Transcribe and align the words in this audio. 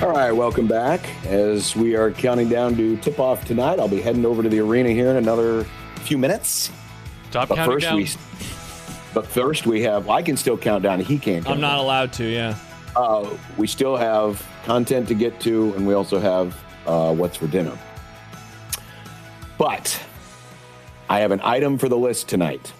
All 0.00 0.10
right, 0.10 0.30
welcome 0.30 0.68
back. 0.68 1.00
As 1.26 1.74
we 1.74 1.96
are 1.96 2.12
counting 2.12 2.48
down 2.48 2.76
to 2.76 2.96
tip 2.98 3.18
off 3.18 3.44
tonight, 3.44 3.80
I'll 3.80 3.88
be 3.88 4.00
heading 4.00 4.24
over 4.24 4.44
to 4.44 4.48
the 4.48 4.60
arena 4.60 4.90
here 4.90 5.10
in 5.10 5.16
another 5.16 5.64
few 6.04 6.16
minutes. 6.16 6.70
Stop 7.30 7.48
But 7.48 7.56
counting 7.56 7.72
first, 7.74 7.84
down. 7.84 7.96
we 7.96 8.08
but 9.12 9.26
first 9.26 9.66
we 9.66 9.82
have. 9.82 10.08
I 10.08 10.22
can 10.22 10.36
still 10.36 10.56
count 10.56 10.84
down. 10.84 11.00
He 11.00 11.18
can't. 11.18 11.44
Count 11.44 11.56
I'm 11.56 11.60
not 11.60 11.78
allowed 11.78 12.12
to. 12.14 12.24
Yeah. 12.24 12.56
Uh, 12.94 13.28
we 13.56 13.66
still 13.66 13.96
have 13.96 14.44
content 14.64 15.08
to 15.08 15.14
get 15.14 15.40
to, 15.40 15.74
and 15.74 15.86
we 15.86 15.94
also 15.94 16.20
have 16.20 16.56
uh, 16.86 17.12
what's 17.12 17.36
for 17.36 17.48
dinner. 17.48 17.76
But 19.58 20.00
I 21.08 21.18
have 21.20 21.32
an 21.32 21.40
item 21.42 21.76
for 21.76 21.88
the 21.88 21.98
list 21.98 22.28
tonight. 22.28 22.72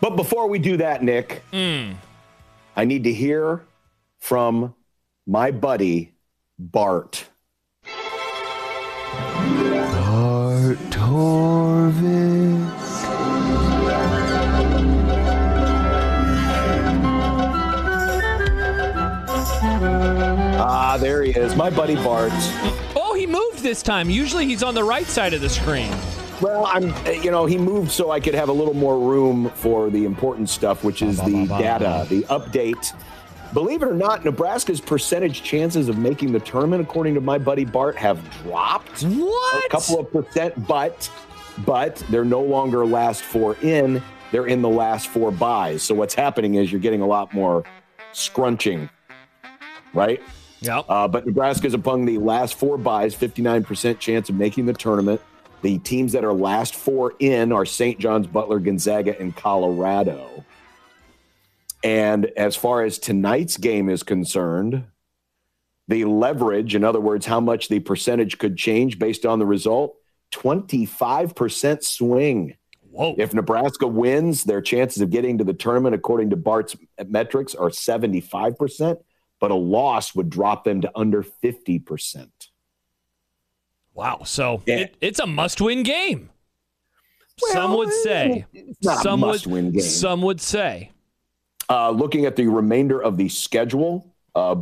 But 0.00 0.16
before 0.16 0.48
we 0.48 0.58
do 0.58 0.78
that, 0.78 1.02
Nick, 1.02 1.42
I 1.52 2.84
need 2.84 3.04
to 3.04 3.12
hear 3.12 3.64
from 4.18 4.74
my 5.28 5.50
buddy 5.50 6.14
Bart. 6.58 7.28
Bart 7.84 7.94
Torvik. 10.88 12.72
Ah, 20.60 20.96
there 20.98 21.22
he 21.22 21.30
is, 21.32 21.54
my 21.54 21.68
buddy 21.68 21.94
Bart. 21.96 22.32
Oh, 22.96 23.14
he 23.14 23.26
moved 23.26 23.58
this 23.58 23.82
time. 23.82 24.08
Usually 24.08 24.46
he's 24.46 24.62
on 24.62 24.74
the 24.74 24.82
right 24.82 25.06
side 25.06 25.34
of 25.34 25.42
the 25.42 25.50
screen. 25.50 25.92
Well, 26.40 26.64
I'm, 26.66 26.94
you 27.22 27.30
know, 27.30 27.44
he 27.44 27.58
moved 27.58 27.90
so 27.90 28.10
I 28.10 28.20
could 28.20 28.34
have 28.34 28.48
a 28.48 28.52
little 28.52 28.72
more 28.72 28.98
room 28.98 29.50
for 29.56 29.90
the 29.90 30.06
important 30.06 30.48
stuff, 30.48 30.84
which 30.84 31.02
is 31.02 31.18
the 31.18 31.46
data, 31.46 32.06
the 32.08 32.22
update. 32.22 32.94
Believe 33.54 33.82
it 33.82 33.88
or 33.88 33.94
not, 33.94 34.24
Nebraska's 34.24 34.80
percentage 34.80 35.42
chances 35.42 35.88
of 35.88 35.98
making 35.98 36.32
the 36.32 36.40
tournament, 36.40 36.82
according 36.82 37.14
to 37.14 37.20
my 37.20 37.38
buddy 37.38 37.64
Bart, 37.64 37.96
have 37.96 38.18
dropped 38.42 39.02
What? 39.02 39.64
a 39.64 39.68
couple 39.70 40.00
of 40.00 40.12
percent, 40.12 40.66
but 40.66 41.10
but 41.66 41.96
they're 42.10 42.24
no 42.24 42.40
longer 42.40 42.84
last 42.86 43.22
four 43.22 43.56
in; 43.62 44.02
they're 44.32 44.46
in 44.46 44.62
the 44.62 44.68
last 44.68 45.08
four 45.08 45.30
byes. 45.30 45.82
So 45.82 45.94
what's 45.94 46.14
happening 46.14 46.54
is 46.54 46.70
you're 46.70 46.80
getting 46.80 47.00
a 47.00 47.06
lot 47.06 47.32
more 47.32 47.64
scrunching, 48.12 48.88
right? 49.94 50.20
Yeah. 50.60 50.80
Uh, 50.80 51.08
but 51.08 51.26
Nebraska's 51.26 51.74
among 51.74 52.04
the 52.04 52.18
last 52.18 52.54
four 52.54 52.76
byes, 52.76 53.14
59% 53.14 53.98
chance 53.98 54.28
of 54.28 54.34
making 54.34 54.66
the 54.66 54.72
tournament. 54.72 55.20
The 55.62 55.78
teams 55.78 56.12
that 56.12 56.24
are 56.24 56.32
last 56.32 56.74
four 56.74 57.14
in 57.18 57.50
are 57.52 57.64
St. 57.64 57.98
John's, 57.98 58.26
Butler, 58.26 58.58
Gonzaga, 58.58 59.18
and 59.20 59.34
Colorado. 59.34 60.44
And 61.84 62.26
as 62.36 62.56
far 62.56 62.82
as 62.84 62.98
tonight's 62.98 63.56
game 63.56 63.88
is 63.88 64.02
concerned, 64.02 64.84
the 65.86 66.04
leverage, 66.04 66.74
in 66.74 66.84
other 66.84 67.00
words, 67.00 67.24
how 67.24 67.40
much 67.40 67.68
the 67.68 67.80
percentage 67.80 68.38
could 68.38 68.56
change 68.56 68.98
based 68.98 69.24
on 69.24 69.38
the 69.38 69.46
result, 69.46 69.96
25% 70.32 71.82
swing. 71.84 72.56
Whoa. 72.90 73.14
If 73.16 73.32
Nebraska 73.32 73.86
wins, 73.86 74.44
their 74.44 74.60
chances 74.60 75.02
of 75.02 75.10
getting 75.10 75.38
to 75.38 75.44
the 75.44 75.54
tournament, 75.54 75.94
according 75.94 76.30
to 76.30 76.36
Bart's 76.36 76.76
metrics, 77.06 77.54
are 77.54 77.68
75%, 77.70 78.96
but 79.40 79.50
a 79.50 79.54
loss 79.54 80.14
would 80.14 80.30
drop 80.30 80.64
them 80.64 80.80
to 80.80 80.90
under 80.96 81.22
50%. 81.22 82.28
wow. 83.94 84.20
So 84.24 84.62
Yeah. 84.66 84.76
it, 84.80 84.96
it's 85.00 85.20
a 85.20 85.26
must-win 85.26 85.82
game. 85.84 86.30
some 87.52 87.76
would 87.76 87.92
say. 87.92 88.46
It's 88.52 88.78
not 88.82 89.02
some 89.02 89.22
a 89.22 89.26
must 89.28 89.46
would, 89.46 89.52
win 89.52 89.72
game. 89.72 89.80
Some 89.82 90.22
would 90.22 90.40
say. 90.40 90.90
Uh, 91.70 91.90
looking 91.90 92.24
at 92.24 92.36
the 92.36 92.46
remainder 92.46 93.02
of 93.02 93.16
the 93.16 93.28
schedule, 93.28 94.14
uh, 94.34 94.56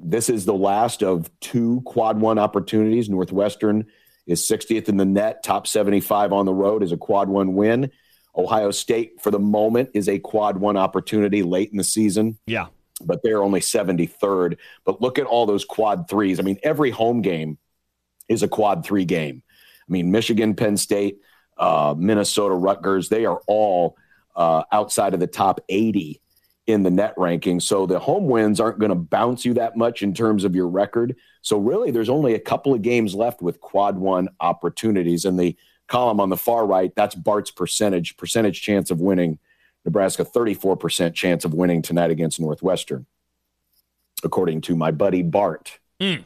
this 0.00 0.28
is 0.28 0.44
the 0.44 0.54
last 0.54 1.02
of 1.02 1.30
two 1.40 1.82
quad 1.84 2.20
one 2.20 2.38
opportunities. 2.38 3.08
Northwestern 3.08 3.86
is 4.26 4.42
60th 4.42 4.88
in 4.88 4.96
the 4.96 5.04
net, 5.04 5.42
top 5.42 5.66
75 5.66 6.32
on 6.32 6.46
the 6.46 6.54
road 6.54 6.82
is 6.82 6.92
a 6.92 6.96
quad 6.96 7.28
one 7.28 7.54
win. 7.54 7.90
Ohio 8.36 8.70
State, 8.70 9.20
for 9.22 9.30
the 9.30 9.38
moment, 9.38 9.90
is 9.94 10.08
a 10.08 10.18
quad 10.18 10.58
one 10.58 10.76
opportunity 10.76 11.42
late 11.42 11.70
in 11.70 11.78
the 11.78 11.84
season. 11.84 12.38
Yeah. 12.46 12.66
but 13.04 13.22
they're 13.22 13.42
only 13.42 13.60
73rd. 13.60 14.56
But 14.84 15.00
look 15.00 15.18
at 15.18 15.26
all 15.26 15.46
those 15.46 15.64
quad 15.64 16.08
threes. 16.08 16.40
I 16.40 16.42
mean, 16.42 16.58
every 16.62 16.90
home 16.90 17.22
game 17.22 17.58
is 18.28 18.42
a 18.42 18.48
quad 18.48 18.84
three 18.84 19.04
game. 19.04 19.42
I 19.88 19.92
mean, 19.92 20.10
Michigan, 20.10 20.54
Penn 20.54 20.76
State, 20.76 21.18
uh, 21.58 21.94
Minnesota, 21.96 22.54
Rutgers, 22.54 23.08
they 23.08 23.24
are 23.26 23.40
all 23.46 23.96
uh, 24.34 24.64
outside 24.72 25.14
of 25.14 25.20
the 25.20 25.26
top 25.26 25.60
80 25.68 26.20
in 26.66 26.82
the 26.82 26.90
net 26.90 27.14
ranking. 27.16 27.60
So 27.60 27.86
the 27.86 27.98
home 27.98 28.26
wins 28.26 28.60
aren't 28.60 28.78
going 28.78 28.90
to 28.90 28.96
bounce 28.96 29.44
you 29.44 29.54
that 29.54 29.76
much 29.76 30.02
in 30.02 30.12
terms 30.12 30.44
of 30.44 30.54
your 30.54 30.68
record. 30.68 31.16
So 31.42 31.58
really, 31.58 31.90
there's 31.90 32.08
only 32.08 32.34
a 32.34 32.40
couple 32.40 32.74
of 32.74 32.82
games 32.82 33.14
left 33.14 33.40
with 33.40 33.60
quad 33.60 33.96
one 33.96 34.28
opportunities. 34.40 35.24
And 35.24 35.38
the 35.38 35.56
column 35.86 36.20
on 36.20 36.28
the 36.28 36.36
far 36.36 36.66
right, 36.66 36.92
that's 36.96 37.14
Bart's 37.14 37.50
percentage, 37.50 38.16
percentage 38.16 38.60
chance 38.60 38.90
of 38.90 39.00
winning. 39.00 39.38
Nebraska 39.84 40.24
34% 40.24 41.14
chance 41.14 41.44
of 41.44 41.54
winning 41.54 41.80
tonight 41.80 42.10
against 42.10 42.40
Northwestern, 42.40 43.06
according 44.24 44.60
to 44.62 44.74
my 44.74 44.90
buddy 44.90 45.22
Bart. 45.22 45.78
Mm. 46.00 46.24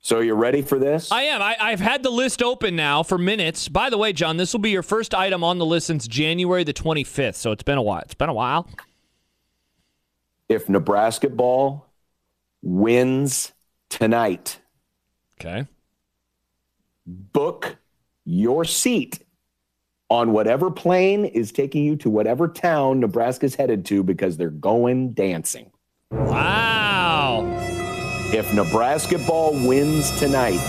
So 0.00 0.20
you're 0.20 0.36
ready 0.36 0.62
for 0.62 0.78
this? 0.78 1.12
I 1.12 1.22
am. 1.22 1.42
I, 1.42 1.56
I've 1.60 1.80
had 1.80 2.02
the 2.02 2.10
list 2.10 2.42
open 2.42 2.74
now 2.76 3.02
for 3.02 3.18
minutes. 3.18 3.68
By 3.68 3.90
the 3.90 3.98
way, 3.98 4.12
John, 4.12 4.36
this 4.36 4.52
will 4.52 4.60
be 4.60 4.70
your 4.70 4.82
first 4.82 5.14
item 5.14 5.44
on 5.44 5.58
the 5.58 5.66
list 5.66 5.88
since 5.88 6.08
January 6.08 6.64
the 6.64 6.72
25th. 6.72 7.36
So 7.36 7.52
it's 7.52 7.62
been 7.62 7.78
a 7.78 7.82
while. 7.82 8.02
It's 8.02 8.14
been 8.14 8.28
a 8.28 8.34
while. 8.34 8.68
If 10.52 10.68
Nebraska 10.68 11.28
ball 11.28 11.86
wins 12.62 13.52
tonight, 13.88 14.60
Okay. 15.40 15.66
book 17.06 17.76
your 18.24 18.64
seat 18.64 19.24
on 20.08 20.32
whatever 20.32 20.70
plane 20.70 21.24
is 21.24 21.50
taking 21.50 21.84
you 21.84 21.96
to 21.96 22.08
whatever 22.10 22.46
town 22.46 23.00
Nebraska's 23.00 23.54
headed 23.54 23.84
to 23.86 24.04
because 24.04 24.36
they're 24.36 24.50
going 24.50 25.12
dancing. 25.12 25.70
Wow. 26.10 27.44
If 28.32 28.52
Nebraska 28.54 29.18
ball 29.26 29.52
wins 29.66 30.10
tonight, 30.20 30.60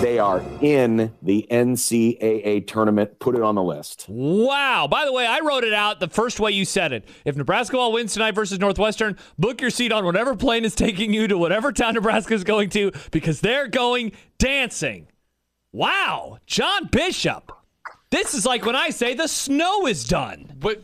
they 0.00 0.18
are 0.18 0.42
in 0.60 1.12
the 1.22 1.46
NCAA 1.50 2.66
tournament. 2.66 3.18
Put 3.18 3.34
it 3.34 3.42
on 3.42 3.54
the 3.56 3.62
list. 3.62 4.06
Wow. 4.08 4.86
By 4.88 5.04
the 5.04 5.12
way, 5.12 5.26
I 5.26 5.40
wrote 5.40 5.64
it 5.64 5.72
out 5.72 5.98
the 6.00 6.08
first 6.08 6.38
way 6.38 6.52
you 6.52 6.64
said 6.64 6.92
it. 6.92 7.08
If 7.24 7.36
Nebraska 7.36 7.76
ball 7.76 7.92
wins 7.92 8.12
tonight 8.12 8.34
versus 8.34 8.58
Northwestern, 8.60 9.16
book 9.38 9.60
your 9.60 9.70
seat 9.70 9.90
on 9.92 10.04
whatever 10.04 10.36
plane 10.36 10.64
is 10.64 10.74
taking 10.74 11.12
you 11.12 11.26
to 11.28 11.36
whatever 11.36 11.72
town 11.72 11.94
Nebraska 11.94 12.34
is 12.34 12.44
going 12.44 12.70
to 12.70 12.92
because 13.10 13.40
they're 13.40 13.66
going 13.66 14.12
dancing. 14.38 15.08
Wow. 15.72 16.38
John 16.46 16.86
Bishop. 16.86 17.52
This 18.10 18.34
is 18.34 18.46
like 18.46 18.64
when 18.64 18.76
I 18.76 18.90
say 18.90 19.14
the 19.14 19.26
snow 19.28 19.86
is 19.86 20.04
done. 20.04 20.52
But 20.58 20.82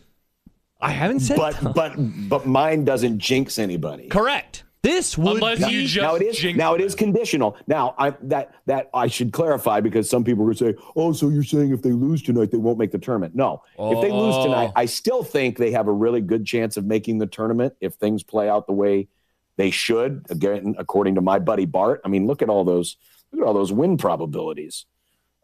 I 0.80 0.90
haven't 0.90 1.20
said 1.20 1.36
But 1.36 1.56
but 1.74 1.94
but 2.28 2.46
mine 2.46 2.84
doesn't 2.84 3.18
jinx 3.18 3.58
anybody. 3.58 4.08
correct. 4.08 4.63
This 4.84 5.16
would 5.16 5.36
Unless 5.36 5.64
be 5.64 5.72
you 5.72 5.86
just 5.86 6.02
now 6.02 6.14
it 6.14 6.20
is 6.20 6.56
now 6.56 6.74
it 6.74 6.82
is 6.82 6.94
conditional. 6.94 7.56
Now 7.66 7.94
I 7.96 8.10
that 8.24 8.54
that 8.66 8.90
I 8.92 9.06
should 9.06 9.32
clarify 9.32 9.80
because 9.80 10.10
some 10.10 10.24
people 10.24 10.44
would 10.44 10.58
say, 10.58 10.74
"Oh, 10.94 11.14
so 11.14 11.30
you're 11.30 11.42
saying 11.42 11.72
if 11.72 11.80
they 11.80 11.92
lose 11.92 12.20
tonight 12.20 12.50
they 12.50 12.58
won't 12.58 12.78
make 12.78 12.92
the 12.92 12.98
tournament?" 12.98 13.34
No, 13.34 13.62
if 13.78 14.02
they 14.02 14.12
lose 14.12 14.44
tonight, 14.44 14.72
I 14.76 14.84
still 14.84 15.22
think 15.22 15.56
they 15.56 15.70
have 15.70 15.88
a 15.88 15.92
really 15.92 16.20
good 16.20 16.44
chance 16.44 16.76
of 16.76 16.84
making 16.84 17.16
the 17.16 17.26
tournament 17.26 17.72
if 17.80 17.94
things 17.94 18.22
play 18.22 18.46
out 18.46 18.66
the 18.66 18.74
way 18.74 19.08
they 19.56 19.70
should. 19.70 20.26
Again, 20.28 20.74
according 20.76 21.14
to 21.14 21.22
my 21.22 21.38
buddy 21.38 21.64
Bart. 21.64 22.02
I 22.04 22.08
mean, 22.08 22.26
look 22.26 22.42
at 22.42 22.50
all 22.50 22.64
those 22.64 22.98
look 23.32 23.40
at 23.40 23.48
all 23.48 23.54
those 23.54 23.72
win 23.72 23.96
probabilities. 23.96 24.84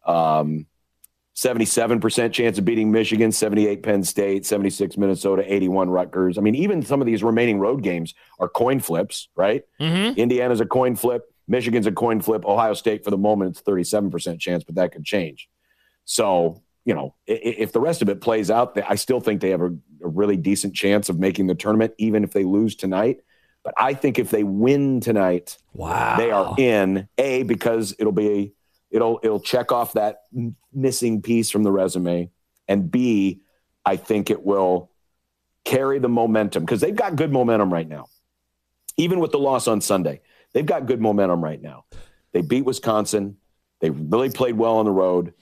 Um, 0.04 0.66
77% 1.36 2.32
chance 2.32 2.58
of 2.58 2.64
beating 2.64 2.90
Michigan, 2.90 3.32
78 3.32 3.82
Penn 3.82 4.02
State, 4.04 4.44
76 4.44 4.96
Minnesota, 4.96 5.42
81 5.46 5.88
Rutgers. 5.88 6.36
I 6.38 6.40
mean, 6.40 6.54
even 6.54 6.82
some 6.82 7.00
of 7.00 7.06
these 7.06 7.22
remaining 7.22 7.58
road 7.58 7.82
games 7.82 8.14
are 8.38 8.48
coin 8.48 8.80
flips, 8.80 9.28
right? 9.36 9.62
Mm-hmm. 9.80 10.18
Indiana's 10.18 10.60
a 10.60 10.66
coin 10.66 10.96
flip, 10.96 11.22
Michigan's 11.48 11.86
a 11.86 11.92
coin 11.92 12.20
flip, 12.20 12.44
Ohio 12.44 12.74
State 12.74 13.04
for 13.04 13.10
the 13.10 13.18
moment 13.18 13.52
it's 13.52 13.62
37% 13.62 14.38
chance, 14.40 14.64
but 14.64 14.74
that 14.74 14.92
could 14.92 15.04
change. 15.04 15.48
So, 16.04 16.62
you 16.84 16.94
know, 16.94 17.14
if 17.26 17.72
the 17.72 17.80
rest 17.80 18.02
of 18.02 18.08
it 18.08 18.20
plays 18.20 18.50
out, 18.50 18.76
I 18.88 18.96
still 18.96 19.20
think 19.20 19.40
they 19.40 19.50
have 19.50 19.60
a, 19.62 19.70
a 20.02 20.08
really 20.08 20.36
decent 20.36 20.74
chance 20.74 21.08
of 21.08 21.18
making 21.18 21.46
the 21.46 21.54
tournament, 21.54 21.94
even 21.98 22.24
if 22.24 22.32
they 22.32 22.44
lose 22.44 22.74
tonight. 22.74 23.20
But 23.62 23.74
I 23.76 23.94
think 23.94 24.18
if 24.18 24.30
they 24.30 24.42
win 24.42 25.00
tonight, 25.00 25.58
Wow. 25.74 26.16
they 26.16 26.30
are 26.30 26.54
in 26.58 27.08
a 27.18 27.42
because 27.44 27.94
it'll 27.98 28.12
be 28.12 28.54
it'll 28.90 29.20
it'll 29.22 29.40
check 29.40 29.72
off 29.72 29.94
that 29.94 30.22
missing 30.72 31.22
piece 31.22 31.50
from 31.50 31.62
the 31.62 31.72
resume, 31.72 32.31
and 32.69 32.90
b 32.90 33.40
I 33.84 33.96
think 33.96 34.31
it 34.31 34.44
will 34.44 34.90
carry 35.64 35.98
the 35.98 36.08
momentum 36.08 36.64
because 36.64 36.81
they've 36.81 36.94
got 36.96 37.16
good 37.16 37.32
momentum 37.32 37.72
right 37.72 37.88
now. 37.88 38.06
Even 38.96 39.20
with 39.20 39.31
the 39.31 39.38
loss 39.38 39.69
on 39.69 39.81
Sunday, 39.81 40.20
they've 40.52 40.66
got 40.66 40.87
good 40.87 41.00
momentum 41.00 41.42
right 41.42 41.60
now. 41.60 41.84
They 42.32 42.42
beat 42.42 42.64
Wisconsin. 42.64 43.37
They 43.81 43.90
really 43.90 44.31
played 44.31 44.56
well 44.56 44.76
on 44.76 44.84
the 44.84 44.90
road. 44.90 45.32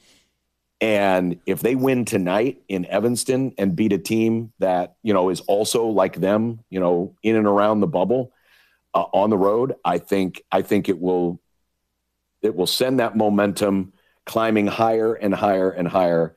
And 0.80 1.40
if 1.44 1.60
they 1.60 1.74
win 1.74 2.04
tonight 2.04 2.62
in 2.68 2.86
Evanston 2.86 3.52
and 3.58 3.74
beat 3.74 3.92
a 3.92 3.98
team 3.98 4.52
that, 4.60 4.94
you 5.02 5.12
know, 5.12 5.28
is 5.28 5.40
also 5.40 5.86
like 5.86 6.20
them, 6.20 6.60
you 6.70 6.78
know, 6.78 7.16
in 7.24 7.34
and 7.34 7.48
around 7.48 7.80
the 7.80 7.88
bubble 7.88 8.32
uh, 8.94 9.04
on 9.12 9.30
the 9.30 9.36
road, 9.36 9.74
I 9.84 9.98
think 9.98 10.42
I 10.52 10.62
think 10.62 10.88
it 10.88 11.00
will 11.00 11.40
it 12.42 12.54
will 12.54 12.66
send 12.66 13.00
that 13.00 13.16
momentum 13.16 13.92
climbing 14.26 14.66
higher 14.66 15.14
and 15.14 15.34
higher 15.34 15.70
and 15.70 15.88
higher. 15.88 16.36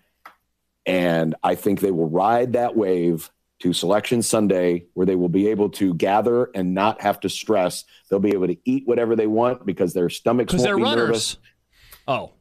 And 0.86 1.36
I 1.44 1.56
think 1.56 1.80
they 1.80 1.92
will 1.92 2.10
ride 2.10 2.54
that 2.54 2.76
wave 2.76 3.30
to 3.60 3.74
selection 3.74 4.24
Sunday 4.24 4.86
where 4.94 5.06
they 5.06 5.16
will 5.16 5.30
be 5.30 5.48
able 5.50 5.70
to 5.70 5.94
gather 5.94 6.46
and 6.56 6.74
not 6.74 7.02
have 7.02 7.20
to 7.20 7.30
stress. 7.30 7.84
They'll 8.10 8.20
be 8.20 8.32
able 8.34 8.48
to 8.48 8.58
eat 8.66 8.88
whatever 8.88 9.16
they 9.16 9.28
want 9.28 9.66
because 9.66 9.94
their 9.94 10.10
stomachs 10.10 10.54
won't 10.54 10.64
they're 10.64 10.78
be 10.78 10.82
runners. 10.84 11.08
nervous. 11.08 11.38
Oh, 12.08 12.32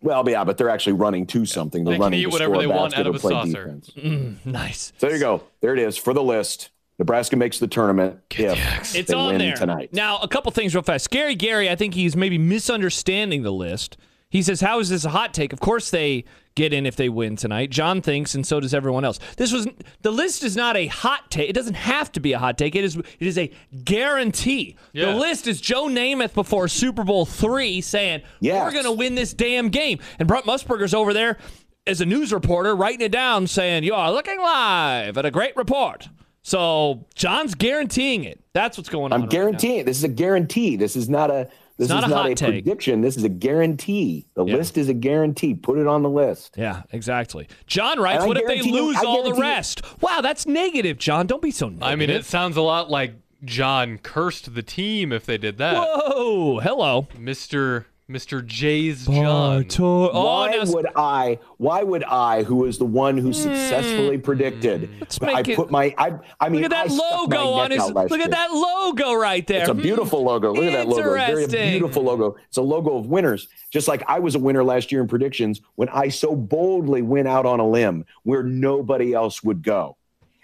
Well, 0.00 0.26
yeah, 0.28 0.44
but 0.44 0.56
they're 0.56 0.70
actually 0.70 0.94
running 0.94 1.26
to 1.26 1.44
something. 1.44 1.84
They're 1.84 1.92
They 1.92 1.96
can 1.98 2.02
running 2.04 2.20
eat 2.20 2.24
to 2.24 2.30
whatever 2.30 2.54
score 2.54 2.62
they 2.62 2.70
a 2.72 2.74
want 2.74 2.96
out 2.96 3.06
of 3.06 3.14
a 3.16 3.18
play 3.18 3.32
saucer. 3.32 3.64
defense. 3.64 3.90
Mm, 3.96 4.46
nice. 4.46 4.92
So 4.96 5.06
there 5.08 5.16
you 5.16 5.20
go. 5.20 5.42
There 5.60 5.74
it 5.74 5.78
is 5.80 5.98
for 5.98 6.14
the 6.14 6.22
list. 6.22 6.70
Nebraska 6.98 7.36
makes 7.36 7.58
the 7.58 7.66
tournament 7.66 8.20
if 8.30 8.94
It's 8.94 9.10
they 9.10 9.14
on 9.16 9.30
win 9.30 9.38
there 9.38 9.56
tonight. 9.56 9.92
Now, 9.92 10.18
a 10.18 10.28
couple 10.28 10.52
things 10.52 10.74
real 10.74 10.82
fast. 10.82 11.04
Scary 11.04 11.34
Gary, 11.34 11.68
I 11.68 11.74
think 11.76 11.94
he's 11.94 12.14
maybe 12.16 12.38
misunderstanding 12.38 13.42
the 13.42 13.52
list. 13.52 13.96
He 14.30 14.42
says, 14.42 14.60
"How 14.60 14.80
is 14.80 14.88
this 14.88 15.04
a 15.04 15.10
hot 15.10 15.32
take?" 15.32 15.52
Of 15.52 15.60
course, 15.60 15.90
they 15.90 16.24
get 16.56 16.72
in 16.72 16.86
if 16.86 16.96
they 16.96 17.08
win 17.08 17.36
tonight. 17.36 17.70
John 17.70 18.00
thinks, 18.02 18.34
and 18.34 18.44
so 18.44 18.58
does 18.58 18.74
everyone 18.74 19.04
else. 19.04 19.20
This 19.36 19.52
was 19.52 19.68
the 20.02 20.10
list 20.10 20.42
is 20.42 20.56
not 20.56 20.76
a 20.76 20.86
hot 20.88 21.30
take. 21.30 21.48
It 21.50 21.52
doesn't 21.52 21.74
have 21.74 22.10
to 22.12 22.20
be 22.20 22.32
a 22.32 22.38
hot 22.40 22.58
take. 22.58 22.74
It 22.74 22.82
is. 22.82 22.96
It 22.96 23.26
is 23.26 23.38
a 23.38 23.52
guarantee. 23.84 24.76
Yeah. 24.92 25.12
The 25.12 25.18
list 25.18 25.46
is 25.46 25.60
Joe 25.60 25.84
Namath 25.86 26.34
before 26.34 26.66
Super 26.68 27.04
Bowl 27.04 27.26
three 27.26 27.80
saying, 27.80 28.22
Yes. 28.40 28.64
"We're 28.64 28.72
going 28.72 28.84
to 28.84 28.92
win 28.92 29.14
this 29.14 29.34
damn 29.34 29.68
game," 29.68 29.98
and 30.18 30.26
Brent 30.26 30.46
Musburger's 30.46 30.94
over 30.94 31.12
there 31.12 31.38
as 31.86 32.00
a 32.00 32.06
news 32.06 32.32
reporter 32.32 32.74
writing 32.74 33.02
it 33.02 33.12
down, 33.12 33.46
saying, 33.46 33.84
"You 33.84 33.94
are 33.94 34.10
looking 34.12 34.38
live 34.40 35.16
at 35.16 35.24
a 35.24 35.30
great 35.30 35.56
report." 35.56 36.08
So 36.44 37.06
John's 37.14 37.54
guaranteeing 37.54 38.24
it. 38.24 38.38
That's 38.52 38.76
what's 38.76 38.90
going 38.90 39.06
on. 39.06 39.14
I'm 39.14 39.20
right 39.22 39.26
now. 39.26 39.30
guaranteeing. 39.30 39.86
this 39.86 39.96
is 39.96 40.04
a 40.04 40.08
guarantee. 40.08 40.76
This 40.76 40.94
is 40.94 41.08
not 41.08 41.30
a. 41.30 41.48
This 41.78 41.88
not 41.88 42.04
is 42.04 42.04
a 42.04 42.08
not 42.14 42.22
hot 42.22 42.30
a 42.30 42.34
take. 42.36 42.50
prediction. 42.64 43.00
This 43.00 43.16
is 43.16 43.24
a 43.24 43.28
guarantee. 43.28 44.26
The 44.34 44.44
Yeah. 44.44 44.56
list 44.56 44.78
is 44.78 44.88
a 44.88 44.94
guarantee. 44.94 45.54
Put 45.54 45.78
it 45.78 45.88
on 45.88 46.02
the 46.04 46.08
list. 46.10 46.54
Yeah, 46.56 46.82
exactly. 46.92 47.48
John 47.66 47.98
writes, 47.98 48.16
And 48.18 48.24
I 48.24 48.28
"What 48.28 48.36
if 48.36 48.46
they 48.46 48.56
guarantee 48.58 48.76
you- 48.76 48.84
lose 48.86 48.96
all 48.98 49.16
the 49.24 49.30
guarantee 49.30 49.38
you- 49.38 49.42
rest?" 49.54 49.82
Wow, 50.00 50.20
that's 50.20 50.46
negative, 50.46 50.98
John. 50.98 51.26
Don't 51.26 51.42
be 51.42 51.50
so 51.50 51.68
negative. 51.70 51.88
I 51.88 51.96
mean, 51.96 52.10
it 52.10 52.24
sounds 52.26 52.56
a 52.56 52.60
lot 52.62 52.90
like 52.90 53.14
John 53.44 53.98
cursed 53.98 54.54
the 54.54 54.62
team 54.62 55.10
if 55.12 55.26
they 55.26 55.36
did 55.38 55.58
that. 55.58 55.74
Whoa, 55.74 56.60
hello, 56.60 57.08
Mr. 57.18 57.86
Mr. 58.10 58.44
Jay's 58.44 59.06
John. 59.06 59.66
Oh, 59.80 60.10
why 60.12 60.50
now, 60.62 60.70
would 60.72 60.86
I? 60.94 61.38
Why 61.56 61.82
would 61.82 62.04
I, 62.04 62.42
who 62.42 62.56
was 62.56 62.76
the 62.76 62.84
one 62.84 63.16
who 63.16 63.32
successfully 63.32 64.18
predicted? 64.18 64.90
Let's 65.00 65.18
I 65.22 65.26
make 65.34 65.48
it- 65.48 65.56
put 65.56 65.70
my. 65.70 65.94
I. 65.96 66.18
I 66.38 66.50
mean, 66.50 66.60
look 66.62 66.70
at 66.72 66.88
that 66.88 66.90
stuck 66.92 67.30
my 67.30 67.36
logo 67.42 67.50
on 67.54 67.70
his. 67.70 67.80
out 67.80 67.94
last 67.94 68.10
Look 68.10 68.20
at 68.20 68.30
that 68.32 68.52
logo 68.52 69.14
right 69.14 69.46
there. 69.46 69.60
It's 69.60 69.70
a 69.70 69.74
Hmm. 69.74 69.80
beautiful 69.80 70.22
logo. 70.22 70.52
Look 70.52 70.64
at 70.64 70.72
that 70.72 70.86
logo. 70.88 71.14
Very 71.14 71.46
beautiful 71.46 72.02
logo. 72.02 72.36
It's 72.48 72.58
a 72.58 72.62
logo 72.62 72.98
of 72.98 73.06
winners. 73.06 73.48
Just 73.70 73.88
like 73.88 74.02
I 74.06 74.18
was 74.18 74.34
a 74.34 74.38
winner 74.38 74.62
last 74.62 74.92
year 74.92 75.00
in 75.00 75.08
predictions 75.08 75.62
when 75.76 75.88
I 75.88 76.08
so 76.08 76.36
boldly 76.36 77.00
went 77.00 77.26
out 77.26 77.46
on 77.46 77.58
a 77.58 77.66
limb 77.66 78.04
where 78.24 78.42
nobody 78.42 79.14
else 79.14 79.42
would 79.42 79.62
go 79.62 79.96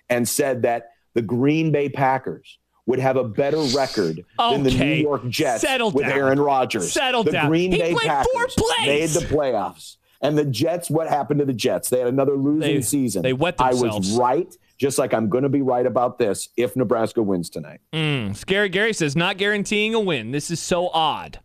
and 0.09 0.27
said 0.27 0.63
that 0.63 0.93
the 1.13 1.21
Green 1.23 1.73
Bay 1.73 1.91
Packers 1.91 2.57
would 2.91 2.99
have 2.99 3.17
a 3.17 3.25
better 3.25 3.61
record 3.75 4.25
than 4.39 4.63
the 4.63 4.71
New 4.71 4.95
York 4.95 5.27
Jets 5.29 5.63
Settle 5.63 5.91
with 5.91 6.05
down. 6.07 6.19
Aaron 6.19 6.41
Rodgers. 6.41 6.93
Settle 6.93 7.25
the 7.25 7.31
down. 7.33 7.49
Green 7.49 7.73
He 7.73 7.79
Bay 7.79 7.93
played 7.95 8.07
Packers 8.09 8.33
fourth 8.35 8.57
place. 8.57 8.87
made 8.87 9.09
the 9.11 9.21
playoffs. 9.35 9.97
And 10.23 10.37
the 10.37 10.45
Jets, 10.45 10.91
what 10.91 11.09
happened 11.09 11.41
to 11.41 11.47
the 11.47 11.55
Jets? 11.55 11.89
They 11.89 11.99
had 11.99 12.09
another 12.09 12.35
losing 12.37 12.75
They- 12.77 12.83
season. 12.83 13.23
they 13.23 13.33
wet 13.33 13.57
themselves. 13.57 13.83
I 13.95 13.97
was 13.99 14.13
right, 14.19 14.55
just 14.77 14.99
like 14.99 15.15
I'm 15.15 15.31
going 15.31 15.45
to 15.45 15.49
be 15.49 15.63
right 15.63 15.87
about 15.87 16.19
this 16.19 16.51
if 16.59 16.77
Nebraska 16.77 17.23
wins 17.23 17.49
tonight. 17.49 17.81
Hmm. 17.95 18.33
Scary 18.33 18.69
Gary 18.69 18.93
says, 18.93 19.17
"Not 19.17 19.39
guaranteeing 19.39 19.95
a 19.95 20.01
win. 20.01 20.31
This 20.33 20.51
is 20.51 20.61
so 20.61 20.89
odd." 20.89 21.41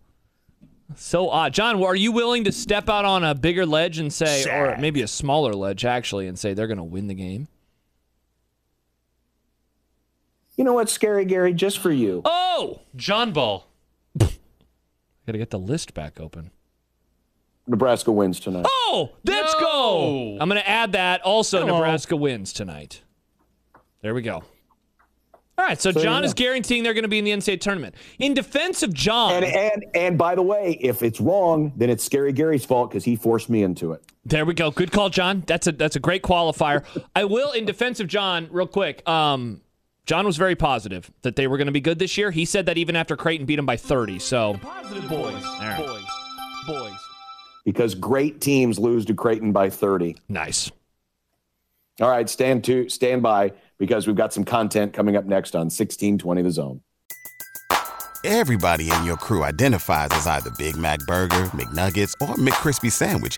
So 0.95 1.29
odd, 1.29 1.53
John. 1.53 1.81
Are 1.83 1.95
you 1.95 2.11
willing 2.11 2.43
to 2.45 2.51
step 2.51 2.89
out 2.89 3.05
on 3.05 3.23
a 3.23 3.33
bigger 3.33 3.65
ledge 3.65 3.97
and 3.97 4.11
say, 4.13 4.43
or 4.49 4.77
maybe 4.77 5.01
a 5.01 5.07
smaller 5.07 5.53
ledge 5.53 5.83
actually, 5.85 6.27
and 6.27 6.37
say 6.37 6.53
they're 6.53 6.67
going 6.67 6.77
to 6.77 6.83
win 6.83 7.07
the 7.07 7.13
game? 7.15 7.47
You 10.57 10.63
know 10.63 10.73
what, 10.73 10.89
Scary 10.89 11.25
Gary? 11.25 11.53
Just 11.53 11.79
for 11.79 11.91
you. 11.91 12.21
Oh, 12.25 12.81
John 12.95 13.31
Ball. 13.33 13.67
got 14.19 14.29
to 15.27 15.37
get 15.37 15.49
the 15.49 15.59
list 15.59 15.93
back 15.93 16.19
open. 16.19 16.51
Nebraska 17.67 18.11
wins 18.11 18.39
tonight. 18.39 18.65
Oh, 18.67 19.09
let's 19.25 19.53
No. 19.55 19.59
go. 19.59 20.37
I'm 20.39 20.47
going 20.47 20.61
to 20.61 20.69
add 20.69 20.91
that. 20.93 21.21
Also, 21.23 21.59
Hello. 21.61 21.73
Nebraska 21.79 22.15
wins 22.15 22.53
tonight. 22.53 23.01
There 24.01 24.13
we 24.13 24.21
go. 24.21 24.43
All 25.57 25.65
right, 25.65 25.79
so 25.81 25.91
So 25.91 26.01
John 26.03 26.21
you 26.21 26.25
is 26.27 26.33
guaranteeing 26.33 26.83
they're 26.83 26.93
going 26.93 27.03
to 27.05 27.09
be 27.09 27.17
in 27.17 27.23
the 27.25 27.31
NCAA 27.31 27.61
tournament. 27.61 27.95
In 28.19 28.33
defense 28.33 28.83
of 28.83 28.93
John, 28.93 29.31
And 29.41 29.45
and 29.45 29.85
and 29.95 30.17
by 30.17 30.35
the 30.35 30.41
way, 30.41 30.77
if 30.81 31.01
it's 31.01 31.21
wrong, 31.21 31.71
then 31.77 31.89
it's 31.89 32.03
Scary 32.03 32.33
Gary's 32.33 32.65
fault 32.65 32.89
because 32.89 33.05
he 33.05 33.15
forced 33.15 33.49
me 33.49 33.63
into 33.63 33.93
it. 33.93 34.03
there 34.25 34.45
we 34.45 34.53
go. 34.53 34.69
Good 34.69 34.91
call, 34.91 35.09
John. 35.09 35.43
That's 35.47 35.65
a 35.67 35.71
that's 35.71 35.95
a 35.95 35.99
great 36.01 36.23
qualifier. 36.23 36.83
I 37.15 37.23
will, 37.23 37.53
in 37.53 37.65
defense 37.65 38.01
of 38.01 38.07
John, 38.07 38.49
real 38.51 38.67
quick. 38.67 39.07
Um, 39.07 39.61
John 40.05 40.25
was 40.25 40.37
very 40.37 40.55
positive 40.55 41.09
that 41.23 41.35
they 41.35 41.47
were 41.47 41.57
going 41.57 41.65
to 41.67 41.71
be 41.71 41.81
good 41.81 41.97
this 41.99 42.17
year. 42.17 42.29
He 42.31 42.45
said 42.45 42.67
that 42.67 42.77
even 42.77 42.95
after 42.95 43.15
Creighton 43.17 43.45
beat 43.45 43.57
him 43.57 43.65
by 43.65 43.77
30. 43.77 44.19
So 44.19 44.53
Positive 44.61 45.09
boys. 45.09 45.43
right. 45.43 45.77
Boys. 45.77 46.03
Boys. 46.67 46.99
Because 47.63 47.95
great 47.95 48.39
teams 48.41 48.77
lose 48.77 49.05
to 49.05 49.15
Creighton 49.15 49.51
by 49.51 49.69
30. 49.69 50.15
nice. 50.29 50.71
All 52.01 52.09
right, 52.09 52.29
stand 52.29 52.65
to 52.65 52.89
stand 52.89 53.23
by 53.23 53.53
because 53.77 54.05
we've 54.05 54.17
got 54.17 54.33
some 54.33 54.43
content 54.43 54.91
coming 54.91 55.15
up 55.15 55.23
next 55.23 55.55
on 55.55 55.67
1620 55.67 56.41
The 56.41 56.51
Zone. 56.51 56.81
Everybody 58.25 58.91
in 58.91 59.05
your 59.05 59.15
crew 59.15 59.43
identifies 59.43 60.09
as 60.11 60.27
either 60.27 60.51
Big 60.57 60.75
Mac 60.75 60.99
Burger, 61.07 61.45
McNuggets, 61.53 62.11
or 62.21 62.35
McCrispy 62.35 62.91
Sandwich. 62.91 63.37